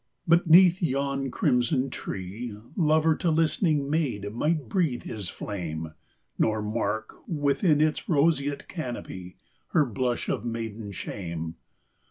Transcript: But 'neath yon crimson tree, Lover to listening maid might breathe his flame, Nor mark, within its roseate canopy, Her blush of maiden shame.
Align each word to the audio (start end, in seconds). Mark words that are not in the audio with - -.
But 0.27 0.47
'neath 0.47 0.81
yon 0.81 1.29
crimson 1.29 1.91
tree, 1.91 2.57
Lover 2.75 3.15
to 3.17 3.29
listening 3.29 3.87
maid 3.87 4.33
might 4.33 4.67
breathe 4.67 5.03
his 5.03 5.29
flame, 5.29 5.93
Nor 6.39 6.63
mark, 6.63 7.13
within 7.27 7.79
its 7.81 8.09
roseate 8.09 8.67
canopy, 8.67 9.37
Her 9.73 9.85
blush 9.85 10.27
of 10.27 10.43
maiden 10.43 10.91
shame. 10.91 11.53